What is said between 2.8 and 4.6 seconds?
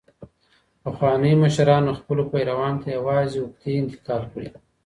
ته یوازي عقدې انتقال کړې.